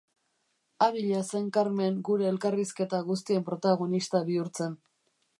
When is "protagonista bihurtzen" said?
3.51-4.73